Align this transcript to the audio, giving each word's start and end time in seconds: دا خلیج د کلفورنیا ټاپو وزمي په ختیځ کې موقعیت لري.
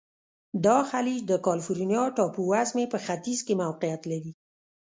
دا 0.65 0.77
خلیج 0.91 1.21
د 1.27 1.33
کلفورنیا 1.45 2.03
ټاپو 2.17 2.41
وزمي 2.51 2.85
په 2.93 2.97
ختیځ 3.05 3.39
کې 3.47 3.53
موقعیت 3.63 4.01
لري. 4.11 4.31